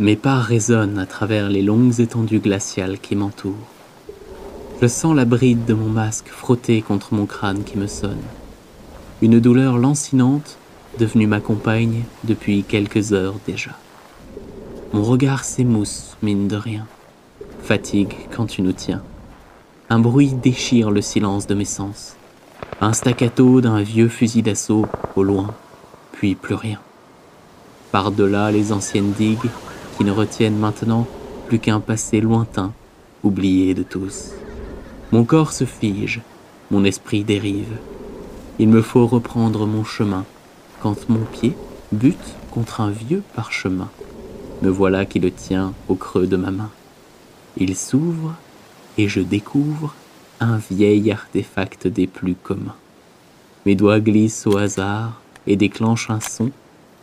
[0.00, 3.54] Mes pas résonnent à travers les longues étendues glaciales qui m'entourent.
[4.80, 8.22] Je sens la bride de mon masque frotter contre mon crâne qui me sonne.
[9.22, 10.56] Une douleur lancinante,
[11.00, 13.72] devenue ma compagne depuis quelques heures déjà.
[14.92, 16.86] Mon regard s'émousse, mine de rien.
[17.60, 19.02] Fatigue quand tu nous tiens.
[19.90, 22.14] Un bruit déchire le silence de mes sens.
[22.80, 24.86] Un staccato d'un vieux fusil d'assaut
[25.16, 25.54] au loin,
[26.12, 26.78] puis plus rien.
[27.90, 29.50] Par-delà les anciennes digues
[29.98, 31.08] qui ne retiennent maintenant
[31.48, 32.72] plus qu'un passé lointain,
[33.24, 34.30] oublié de tous.
[35.10, 36.20] Mon corps se fige,
[36.70, 37.76] mon esprit dérive.
[38.60, 40.24] Il me faut reprendre mon chemin
[40.80, 41.56] quand mon pied
[41.90, 43.88] bute contre un vieux parchemin.
[44.62, 46.70] Me voilà qui le tient au creux de ma main.
[47.56, 48.36] Il s'ouvre
[48.98, 49.96] et je découvre
[50.38, 52.76] un vieil artefact des plus communs.
[53.66, 56.52] Mes doigts glissent au hasard et déclenchent un son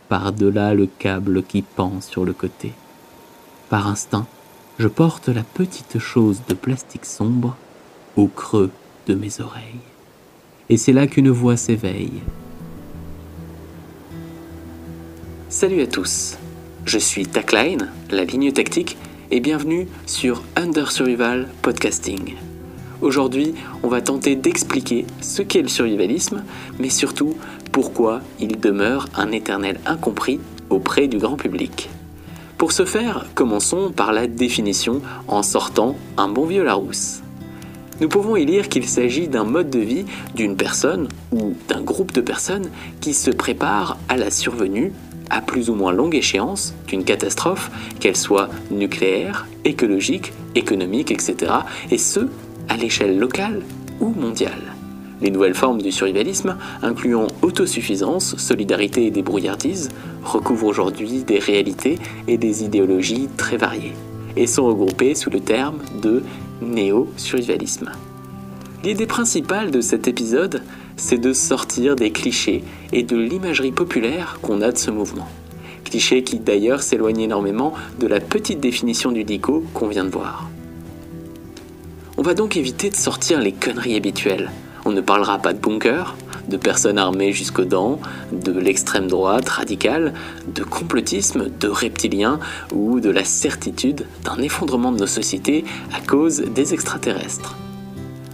[0.08, 2.72] par-delà le câble qui pend sur le côté.
[3.68, 4.26] Par instinct,
[4.78, 7.56] je porte la petite chose de plastique sombre
[8.16, 8.70] au creux
[9.08, 9.80] de mes oreilles.
[10.68, 12.22] Et c'est là qu'une voix s'éveille.
[15.48, 16.36] Salut à tous,
[16.84, 18.96] je suis Tackline, la ligne tactique,
[19.32, 22.34] et bienvenue sur Under Survival Podcasting.
[23.00, 26.44] Aujourd'hui, on va tenter d'expliquer ce qu'est le survivalisme,
[26.78, 27.36] mais surtout
[27.72, 30.38] pourquoi il demeure un éternel incompris
[30.70, 31.90] auprès du grand public.
[32.58, 37.20] Pour ce faire, commençons par la définition en sortant un bon vieux Larousse.
[38.00, 42.12] Nous pouvons y lire qu'il s'agit d'un mode de vie d'une personne ou d'un groupe
[42.12, 44.92] de personnes qui se prépare à la survenue
[45.28, 51.52] à plus ou moins longue échéance d'une catastrophe, qu'elle soit nucléaire, écologique, économique, etc.,
[51.90, 52.20] et ce,
[52.68, 53.62] à l'échelle locale
[54.00, 54.75] ou mondiale.
[55.22, 59.88] Les nouvelles formes du survivalisme, incluant autosuffisance, solidarité et débrouillardise,
[60.24, 63.94] recouvrent aujourd'hui des réalités et des idéologies très variées,
[64.36, 66.22] et sont regroupées sous le terme de
[66.60, 67.92] néo-survivalisme.
[68.84, 70.62] L'idée principale de cet épisode,
[70.96, 75.28] c'est de sortir des clichés et de l'imagerie populaire qu'on a de ce mouvement.
[75.84, 80.50] Clichés qui d'ailleurs s'éloignent énormément de la petite définition du dico qu'on vient de voir.
[82.18, 84.50] On va donc éviter de sortir les conneries habituelles.
[84.86, 86.14] On ne parlera pas de bunkers,
[86.48, 87.98] de personnes armées jusqu'aux dents,
[88.30, 90.14] de l'extrême droite radicale,
[90.46, 92.38] de complotisme, de reptiliens
[92.72, 97.56] ou de la certitude d'un effondrement de nos sociétés à cause des extraterrestres.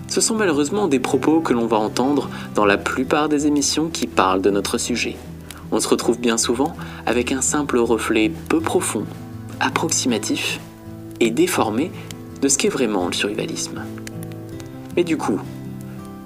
[0.09, 4.07] Ce sont malheureusement des propos que l'on va entendre dans la plupart des émissions qui
[4.07, 5.17] parlent de notre sujet.
[5.71, 6.77] On se retrouve bien souvent
[7.07, 9.07] avec un simple reflet peu profond,
[9.59, 10.61] approximatif
[11.19, 11.91] et déformé
[12.43, 13.83] de ce qu'est vraiment le survivalisme.
[14.97, 15.41] Mais du coup,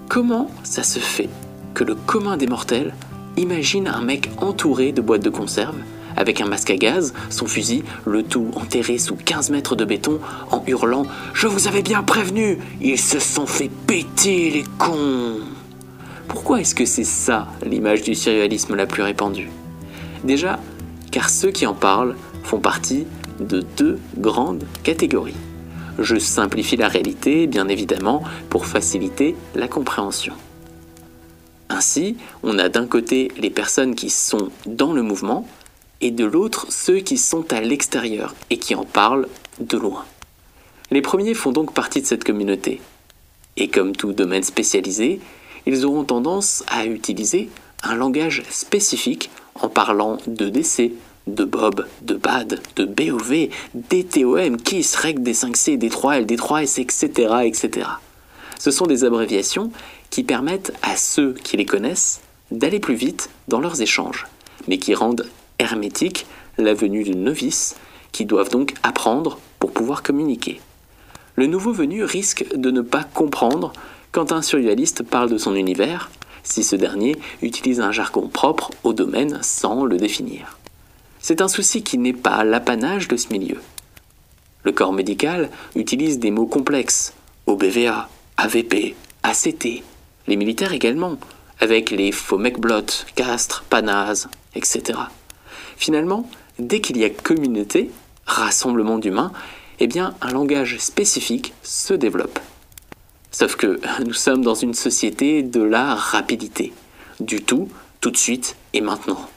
[0.09, 1.29] comment ça se fait
[1.75, 2.95] que le commun des mortels
[3.37, 5.77] imagine un mec entouré de boîtes de conserve
[6.17, 10.19] avec un masque à gaz, son fusil, le tout enterré sous 15 mètres de béton,
[10.51, 11.03] en hurlant⁇
[11.35, 15.41] Je vous avais bien prévenu Ils se sont fait péter les cons!⁇
[16.27, 19.51] Pourquoi est-ce que c'est ça l'image du surréalisme la plus répandue?
[20.25, 20.59] Déjà,
[21.11, 23.07] car ceux qui en parlent font partie
[23.39, 25.37] de deux grandes catégories.
[25.99, 30.35] Je simplifie la réalité, bien évidemment, pour faciliter la compréhension.
[31.69, 35.47] Ainsi, on a d'un côté les personnes qui sont dans le mouvement,
[36.01, 39.29] et de l'autre ceux qui sont à l'extérieur et qui en parlent
[39.61, 40.05] de loin.
[40.91, 42.81] Les premiers font donc partie de cette communauté.
[43.57, 45.21] Et comme tout domaine spécialisé,
[45.67, 47.49] ils auront tendance à utiliser
[47.83, 50.93] un langage spécifique en parlant de DC,
[51.27, 57.89] de Bob, de BAD, de BOV, DTOM, KISS, REC, D5C, D3L, D3S, etc., etc.
[58.59, 59.71] Ce sont des abréviations
[60.11, 62.21] qui permettent à ceux qui les connaissent
[62.51, 64.27] d'aller plus vite dans leurs échanges,
[64.69, 65.27] mais qui rendent
[65.59, 66.27] hermétique
[66.59, 67.77] la venue de novices
[68.13, 70.61] qui doivent donc apprendre pour pouvoir communiquer.
[71.35, 73.73] Le nouveau venu risque de ne pas comprendre
[74.13, 76.11] quand un survivaliste parle de son univers,
[76.43, 80.57] si ce dernier utilise un jargon propre au domaine sans le définir.
[81.29, 83.61] C'est un souci qui n'est pas l'apanage de ce milieu.
[84.63, 87.15] Le corps médical utilise des mots complexes,
[87.49, 89.83] OBVA, AVP, ACT,
[90.29, 91.19] les militaires également,
[91.59, 95.01] avec les faux mecblot, castres, panase, etc.
[95.77, 96.31] Finalement,
[96.61, 97.91] dès qu'il y a communauté,
[98.25, 99.33] rassemblement d'humains,
[99.81, 102.39] eh bien un langage spécifique se développe.
[103.33, 106.73] Sauf que nous sommes dans une société de la rapidité.
[107.19, 107.69] Du tout,
[108.01, 109.29] tout de suite et maintenant.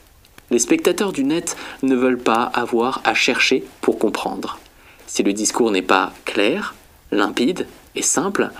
[0.51, 4.60] Les spectateurs du net ne veulent pas avoir à chercher pour comprendre.
[5.06, 6.75] Si le discours n'est pas clair,
[7.12, 8.51] limpide et simple,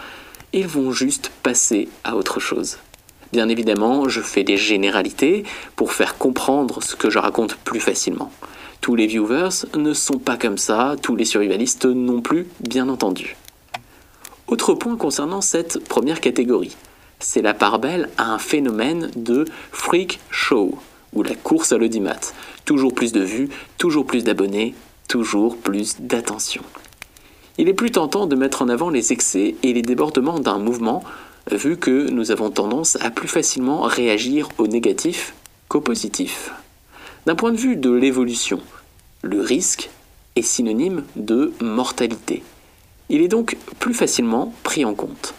[0.54, 2.78] ils vont juste passer à autre chose.
[3.32, 5.44] Bien évidemment, je fais des généralités
[5.76, 8.32] pour faire comprendre ce que je raconte plus facilement.
[8.82, 13.36] Tous les viewers ne sont pas comme ça, tous les survivalistes non plus, bien entendu.
[14.48, 16.76] Autre point concernant cette première catégorie,
[17.20, 20.80] c'est la part belle à un phénomène de freak show,
[21.14, 22.20] ou la course à l'audimat.
[22.66, 24.76] Toujours plus de vues, toujours plus d'abonnés,
[25.08, 26.62] toujours plus d'attention.
[27.58, 31.04] Il est plus tentant de mettre en avant les excès et les débordements d'un mouvement,
[31.52, 35.34] vu que nous avons tendance à plus facilement réagir au négatif
[35.68, 36.52] qu'au positif.
[37.26, 38.62] D'un point de vue de l'évolution,
[39.22, 39.90] le risque
[40.36, 42.44] est synonyme de mortalité.
[43.10, 45.34] Il est donc plus facilement pris en compte.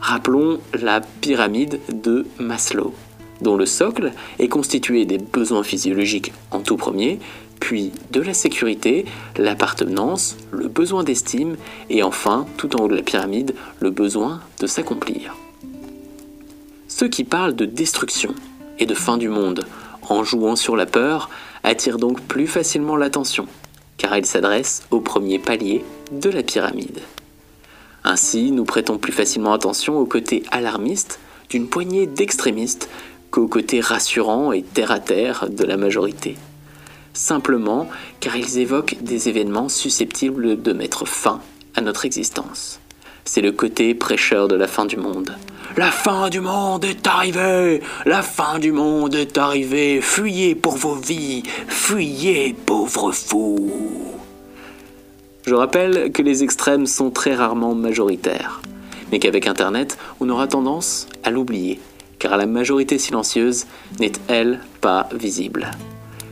[0.00, 2.94] Rappelons la pyramide de Maslow,
[3.40, 7.18] dont le socle est constitué des besoins physiologiques en tout premier,
[7.60, 9.04] puis de la sécurité,
[9.36, 11.56] l'appartenance, le besoin d'estime,
[11.90, 15.36] et enfin, tout en haut de la pyramide, le besoin de s'accomplir.
[16.88, 18.34] Ceux qui parlent de destruction
[18.78, 19.66] et de fin du monde
[20.08, 21.28] en jouant sur la peur
[21.62, 23.46] attirent donc plus facilement l'attention,
[23.98, 27.00] car ils s'adressent au premier palier de la pyramide.
[28.04, 31.18] Ainsi, nous prêtons plus facilement attention au côté alarmiste
[31.50, 32.88] d'une poignée d'extrémistes
[33.30, 36.36] qu'au côté rassurant et terre-à-terre de la majorité.
[37.12, 37.88] Simplement
[38.20, 41.40] car ils évoquent des événements susceptibles de mettre fin
[41.74, 42.80] à notre existence.
[43.24, 45.34] C'est le côté prêcheur de la fin du monde.
[45.76, 50.94] La fin du monde est arrivée La fin du monde est arrivée Fuyez pour vos
[50.94, 53.70] vies Fuyez, pauvres fous
[55.46, 58.62] Je rappelle que les extrêmes sont très rarement majoritaires,
[59.12, 61.78] mais qu'avec Internet, on aura tendance à l'oublier
[62.18, 63.66] car la majorité silencieuse
[64.00, 65.70] n'est, elle, pas visible.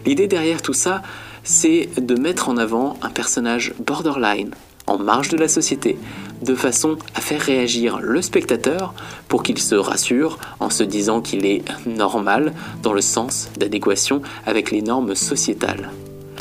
[0.05, 1.03] L'idée derrière tout ça,
[1.43, 4.51] c'est de mettre en avant un personnage borderline,
[4.87, 5.99] en marge de la société,
[6.43, 8.95] de façon à faire réagir le spectateur
[9.29, 12.53] pour qu'il se rassure en se disant qu'il est normal
[12.83, 15.91] dans le sens d'adéquation avec les normes sociétales.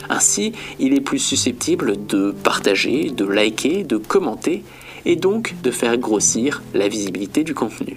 [0.10, 4.64] Ainsi, il est plus susceptible de partager, de liker, de commenter
[5.06, 7.96] et donc de faire grossir la visibilité du contenu.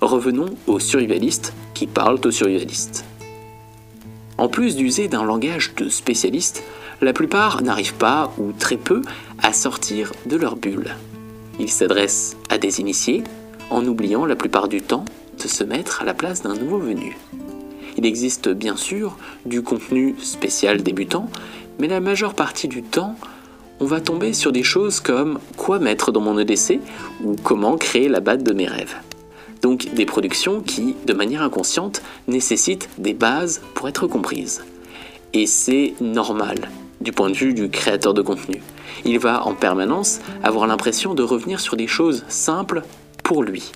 [0.00, 3.04] Revenons aux survivalistes qui parlent aux survivalistes.
[4.38, 6.62] En plus d'user d'un langage de spécialistes,
[7.00, 9.02] la plupart n'arrivent pas, ou très peu,
[9.42, 10.94] à sortir de leur bulle.
[11.58, 13.24] Ils s'adressent à des initiés,
[13.70, 15.04] en oubliant la plupart du temps
[15.42, 17.16] de se mettre à la place d'un nouveau venu.
[17.96, 21.28] Il existe bien sûr du contenu spécial débutant,
[21.80, 23.16] mais la majeure partie du temps,
[23.80, 26.80] on va tomber sur des choses comme quoi mettre dans mon EDC
[27.24, 28.94] ou comment créer la batte de mes rêves.
[29.62, 34.64] Donc des productions qui, de manière inconsciente, nécessitent des bases pour être comprises.
[35.34, 36.68] Et c'est normal
[37.00, 38.62] du point de vue du créateur de contenu.
[39.04, 42.82] Il va en permanence avoir l'impression de revenir sur des choses simples
[43.22, 43.72] pour lui.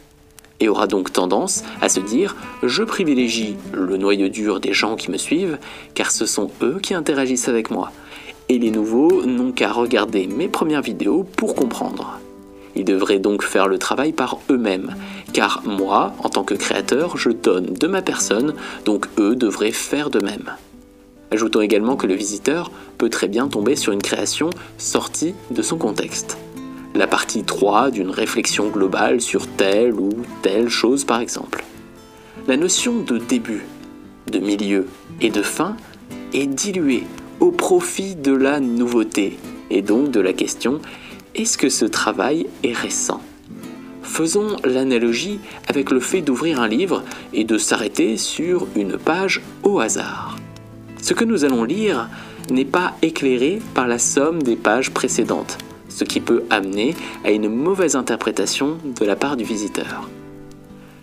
[0.60, 5.10] Et aura donc tendance à se dire je privilégie le noyau dur des gens qui
[5.10, 5.58] me suivent
[5.94, 7.92] car ce sont eux qui interagissent avec moi.
[8.48, 12.18] Et les nouveaux n'ont qu'à regarder mes premières vidéos pour comprendre.
[12.74, 14.94] Ils devraient donc faire le travail par eux-mêmes,
[15.32, 20.10] car moi, en tant que créateur, je donne de ma personne, donc eux devraient faire
[20.10, 20.52] de même.
[21.30, 25.78] Ajoutons également que le visiteur peut très bien tomber sur une création sortie de son
[25.78, 26.36] contexte.
[26.94, 30.10] La partie 3 d'une réflexion globale sur telle ou
[30.42, 31.64] telle chose par exemple.
[32.46, 33.64] La notion de début,
[34.30, 34.86] de milieu
[35.22, 35.76] et de fin
[36.34, 37.04] est diluée
[37.40, 39.38] au profit de la nouveauté
[39.70, 40.80] et donc de la question
[41.34, 43.22] est-ce que ce travail est récent?
[44.12, 47.02] Faisons l'analogie avec le fait d'ouvrir un livre
[47.32, 50.36] et de s'arrêter sur une page au hasard.
[51.00, 52.10] Ce que nous allons lire
[52.50, 55.56] n'est pas éclairé par la somme des pages précédentes,
[55.88, 60.10] ce qui peut amener à une mauvaise interprétation de la part du visiteur.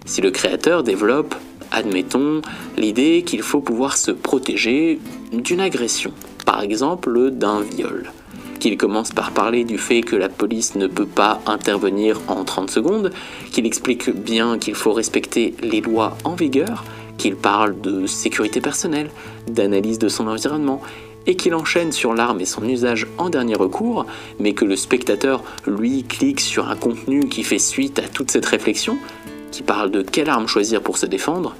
[0.05, 1.33] Si le créateur développe,
[1.71, 2.43] admettons,
[2.77, 4.99] l'idée qu'il faut pouvoir se protéger
[5.33, 6.11] d'une agression,
[6.45, 8.11] par exemple d'un viol,
[8.59, 12.69] qu'il commence par parler du fait que la police ne peut pas intervenir en 30
[12.69, 13.11] secondes,
[13.51, 16.83] qu'il explique bien qu'il faut respecter les lois en vigueur,
[17.17, 19.09] qu'il parle de sécurité personnelle,
[19.47, 20.81] d'analyse de son environnement,
[21.27, 24.05] et qu'il enchaîne sur l'arme et son usage en dernier recours,
[24.39, 28.45] mais que le spectateur, lui, clique sur un contenu qui fait suite à toute cette
[28.45, 28.97] réflexion,
[29.51, 31.55] qui parle de quelle arme choisir pour se défendre,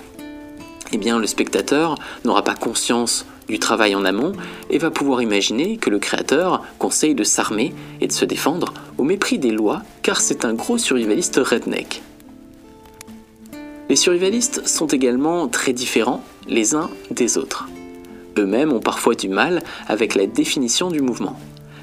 [0.91, 4.33] eh bien le spectateur n'aura pas conscience du travail en amont
[4.69, 9.03] et va pouvoir imaginer que le créateur conseille de s'armer et de se défendre au
[9.03, 12.01] mépris des lois car c'est un gros survivaliste redneck.
[13.89, 17.67] Les survivalistes sont également très différents les uns des autres.
[18.37, 21.39] Eux-mêmes ont parfois du mal avec la définition du mouvement.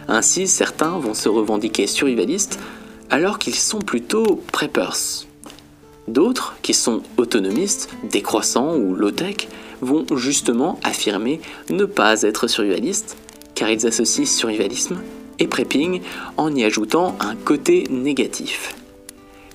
[0.09, 2.61] Ainsi, certains vont se revendiquer survivalistes
[3.11, 5.27] alors qu'ils sont plutôt preppers.
[6.07, 9.49] D'autres, qui sont autonomistes, décroissants ou low-tech,
[9.81, 11.41] vont justement affirmer
[11.71, 13.17] ne pas être survivalistes,
[13.55, 15.01] car ils associent survivalisme
[15.39, 16.01] et prepping
[16.37, 18.75] en y ajoutant un côté négatif.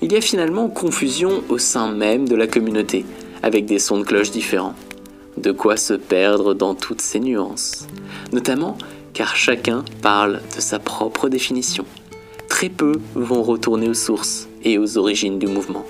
[0.00, 3.04] Il y a finalement confusion au sein même de la communauté,
[3.42, 4.74] avec des sons de cloche différents.
[5.36, 7.86] De quoi se perdre dans toutes ces nuances,
[8.32, 8.76] notamment
[9.14, 11.84] car chacun parle de sa propre définition.
[12.48, 15.86] Très peu vont retourner aux sources et aux origines du mouvement.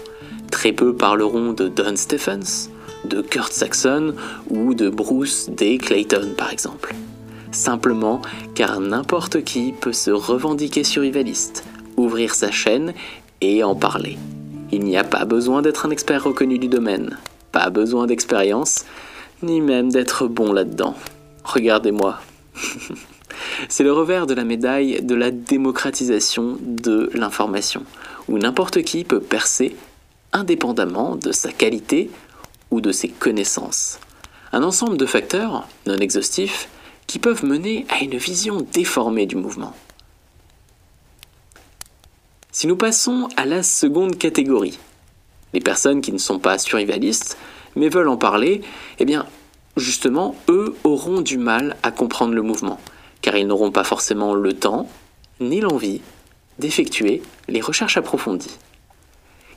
[0.50, 2.68] Très peu parleront de Don Stephens,
[3.04, 4.14] de Kurt Saxon
[4.50, 5.78] ou de Bruce D.
[5.78, 6.94] Clayton par exemple.
[7.50, 8.22] Simplement
[8.54, 11.64] car n'importe qui peut se revendiquer survivaliste,
[11.96, 12.94] ouvrir sa chaîne
[13.40, 14.16] et en parler.
[14.70, 17.18] Il n'y a pas besoin d'être un expert reconnu du domaine,
[17.50, 18.86] pas besoin d'expérience,
[19.42, 20.94] ni même d'être bon là-dedans.
[21.44, 22.18] Regardez-moi.
[23.68, 27.82] C'est le revers de la médaille de la démocratisation de l'information,
[28.28, 29.76] où n'importe qui peut percer
[30.32, 32.10] indépendamment de sa qualité
[32.72, 34.00] ou de ses connaissances.
[34.52, 36.68] Un ensemble de facteurs, non exhaustifs,
[37.06, 39.74] qui peuvent mener à une vision déformée du mouvement.
[42.50, 44.78] Si nous passons à la seconde catégorie,
[45.52, 47.36] les personnes qui ne sont pas survivalistes,
[47.76, 48.62] mais veulent en parler,
[48.98, 49.26] eh bien,
[49.76, 52.80] justement, eux auront du mal à comprendre le mouvement,
[53.20, 54.88] car ils n'auront pas forcément le temps,
[55.40, 56.00] ni l'envie,
[56.58, 58.58] d'effectuer les recherches approfondies.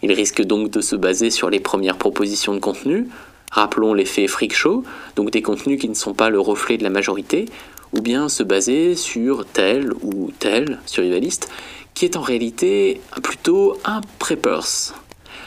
[0.06, 3.08] Ils risquent donc de se baser sur les premières propositions de contenu,
[3.50, 4.84] rappelons l'effet freak show,
[5.16, 7.46] donc des contenus qui ne sont pas le reflet de la majorité,
[7.92, 11.50] ou bien se baser sur tel ou tel survivaliste,
[11.96, 14.94] qui est en réalité plutôt un preppers.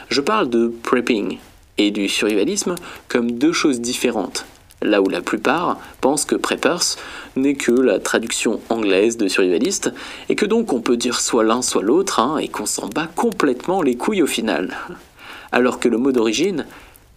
[0.09, 1.37] Je parle de prepping
[1.77, 2.75] et du survivalisme
[3.07, 4.45] comme deux choses différentes,
[4.81, 6.95] là où la plupart pensent que preppers
[7.35, 9.91] n'est que la traduction anglaise de survivaliste,
[10.29, 13.07] et que donc on peut dire soit l'un soit l'autre, hein, et qu'on s'en bat
[13.15, 14.77] complètement les couilles au final.
[15.51, 16.65] Alors que le mot d'origine,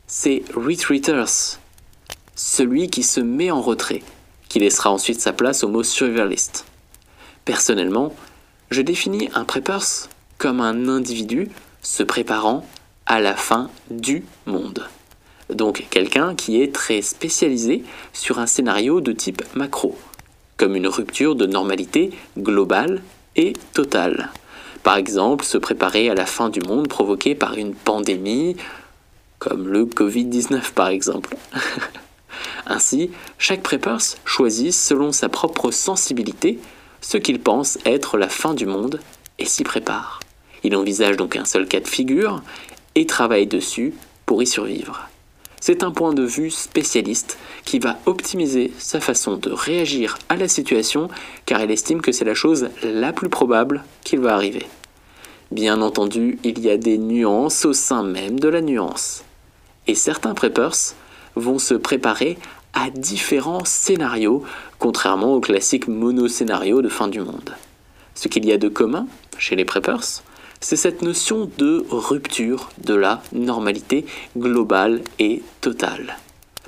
[0.07, 1.59] c'est retreaters,
[2.35, 4.03] celui qui se met en retrait,
[4.49, 6.65] qui laissera ensuite sa place au mot survivaliste.
[7.45, 8.15] Personnellement,
[8.71, 11.51] je définis un preppers comme un individu
[11.83, 12.67] se préparant
[13.07, 14.87] à la fin du monde.
[15.55, 19.97] Donc quelqu'un qui est très spécialisé sur un scénario de type macro,
[20.57, 23.03] comme une rupture de normalité globale
[23.37, 24.31] et totale.
[24.83, 28.57] Par exemple, se préparer à la fin du monde provoquée par une pandémie,
[29.39, 31.37] comme le Covid-19 par exemple.
[32.67, 36.59] Ainsi, chaque preppers choisit selon sa propre sensibilité
[37.01, 39.01] ce qu'il pense être la fin du monde
[39.39, 40.21] et s'y prépare.
[40.65, 42.43] Il envisage donc un seul cas de figure
[42.95, 43.95] et travaille dessus
[44.27, 45.09] pour y survivre.
[45.65, 50.49] C'est un point de vue spécialiste qui va optimiser sa façon de réagir à la
[50.49, 51.07] situation
[51.47, 54.67] car il estime que c'est la chose la plus probable qu'il va arriver.
[55.53, 59.23] Bien entendu, il y a des nuances au sein même de la nuance.
[59.87, 60.97] Et certains preppers
[61.37, 62.39] vont se préparer
[62.73, 64.43] à différents scénarios,
[64.81, 67.55] contrairement au classique mono-scénario de fin du monde.
[68.17, 69.07] Ce qu'il y a de commun
[69.39, 70.25] chez les preppers,
[70.63, 74.07] c'est cette notion de rupture de la normalité
[74.39, 76.17] globale et totale.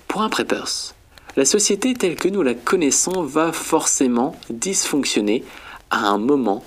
[0.08, 0.94] Pour un preppers,
[1.36, 5.44] la société telle que nous la connaissons va forcément dysfonctionner
[5.90, 6.64] à un moment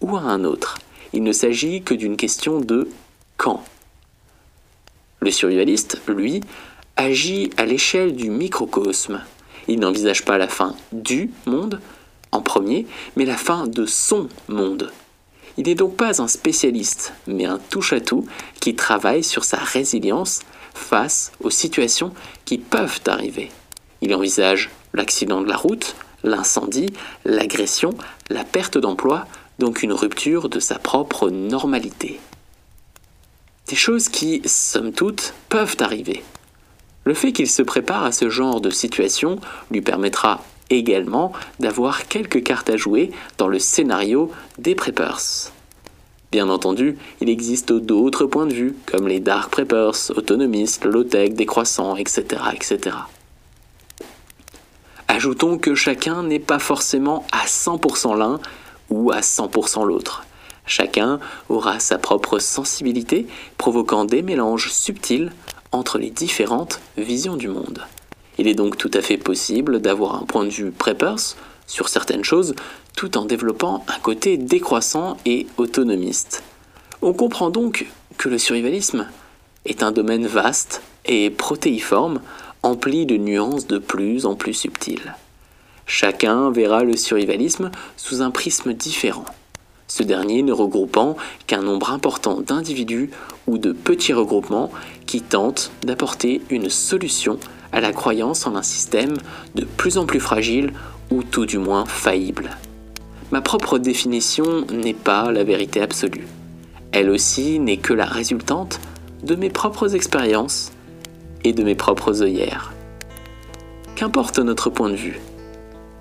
[0.00, 0.78] ou à un autre.
[1.12, 2.88] Il ne s'agit que d'une question de
[3.36, 3.62] quand.
[5.20, 6.40] Le survivaliste, lui,
[6.96, 9.20] agit à l'échelle du microcosme.
[9.68, 11.78] Il n'envisage pas la fin du monde
[12.32, 14.90] en premier, mais la fin de son monde
[15.60, 18.24] il n'est donc pas un spécialiste, mais un touche-à-tout
[18.60, 20.40] qui travaille sur sa résilience
[20.72, 22.14] face aux situations
[22.46, 23.50] qui peuvent arriver.
[24.00, 26.94] Il envisage l'accident de la route, l'incendie,
[27.26, 27.90] l'agression,
[28.30, 29.26] la perte d'emploi,
[29.58, 32.20] donc une rupture de sa propre normalité.
[33.68, 36.24] Des choses qui, somme toute, peuvent arriver.
[37.04, 39.38] Le fait qu'il se prépare à ce genre de situation
[39.70, 45.52] lui permettra également d'avoir quelques cartes à jouer dans le scénario des preppers.
[46.32, 51.96] Bien entendu, il existe d'autres points de vue, comme les dark preppers, autonomistes, low-tech, décroissants,
[51.96, 52.96] etc., etc.
[55.08, 58.38] Ajoutons que chacun n'est pas forcément à 100% l'un
[58.90, 60.24] ou à 100% l'autre.
[60.66, 63.26] Chacun aura sa propre sensibilité,
[63.58, 65.32] provoquant des mélanges subtils
[65.72, 67.84] entre les différentes visions du monde.
[68.40, 72.24] Il est donc tout à fait possible d'avoir un point de vue preppers sur certaines
[72.24, 72.54] choses
[72.96, 76.42] tout en développant un côté décroissant et autonomiste.
[77.02, 79.06] On comprend donc que le survivalisme
[79.66, 82.22] est un domaine vaste et protéiforme,
[82.62, 85.16] empli de nuances de plus en plus subtiles.
[85.84, 89.26] Chacun verra le survivalisme sous un prisme différent,
[89.86, 91.14] ce dernier ne regroupant
[91.46, 93.10] qu'un nombre important d'individus
[93.46, 94.70] ou de petits regroupements
[95.04, 97.38] qui tentent d'apporter une solution
[97.72, 99.14] à la croyance en un système
[99.54, 100.72] de plus en plus fragile
[101.10, 102.50] ou tout du moins faillible.
[103.30, 106.26] Ma propre définition n'est pas la vérité absolue.
[106.92, 108.80] Elle aussi n'est que la résultante
[109.22, 110.72] de mes propres expériences
[111.44, 112.72] et de mes propres œillères.
[113.94, 115.20] Qu'importe notre point de vue.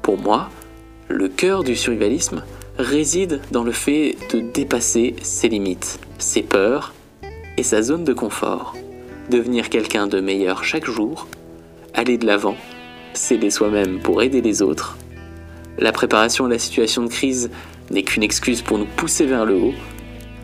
[0.01, 0.49] Pour moi,
[1.07, 2.43] le cœur du survivalisme
[2.77, 6.93] réside dans le fait de dépasser ses limites, ses peurs
[7.57, 8.73] et sa zone de confort,
[9.29, 11.27] devenir quelqu'un de meilleur chaque jour,
[11.93, 12.55] aller de l'avant,
[13.13, 14.98] s'aider soi-même pour aider les autres.
[15.77, 17.50] La préparation à la situation de crise
[17.91, 19.74] n'est qu'une excuse pour nous pousser vers le haut.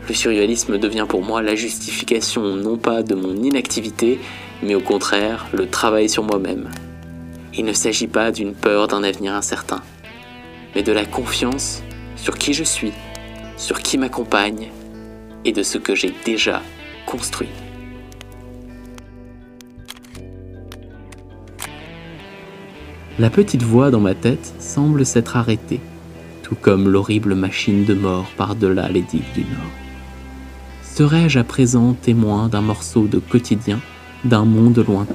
[0.08, 4.18] Le survivalisme devient pour moi la justification non pas de mon inactivité,
[4.62, 6.70] mais au contraire le travail sur moi-même.
[7.54, 9.82] Il ne s'agit pas d'une peur d'un avenir incertain,
[10.74, 11.82] mais de la confiance
[12.16, 12.92] sur qui je suis,
[13.56, 14.70] sur qui m'accompagne
[15.44, 16.62] et de ce que j'ai déjà
[17.06, 17.48] construit.
[23.18, 25.80] La petite voix dans ma tête semble s'être arrêtée,
[26.42, 29.72] tout comme l'horrible machine de mort par-delà les digues du Nord.
[30.82, 33.80] Serais-je à présent témoin d'un morceau de quotidien,
[34.26, 35.14] d'un monde lointain?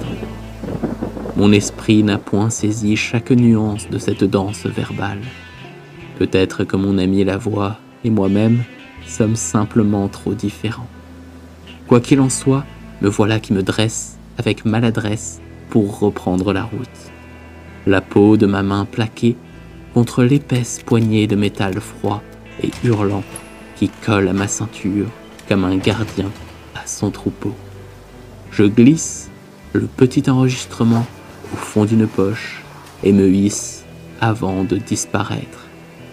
[1.36, 5.22] Mon esprit n'a point saisi chaque nuance de cette danse verbale.
[6.18, 8.64] Peut-être que mon ami la voix et moi-même
[9.06, 10.90] sommes simplement trop différents.
[11.88, 12.66] Quoi qu'il en soit,
[13.04, 15.40] me voilà qui me dresse avec maladresse
[15.70, 16.90] pour reprendre la route.
[17.88, 19.36] La peau de ma main plaquée
[19.94, 22.22] contre l'épaisse poignée de métal froid
[22.62, 23.24] et hurlant
[23.76, 25.08] qui colle à ma ceinture
[25.50, 26.30] comme un gardien
[26.76, 27.56] à son troupeau.
[28.52, 29.30] Je glisse
[29.74, 31.06] le petit enregistrement
[31.54, 32.62] au fond d'une poche
[33.04, 33.84] et me hisse
[34.20, 35.68] avant de disparaître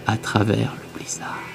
[0.07, 1.48] à travers le blizzard.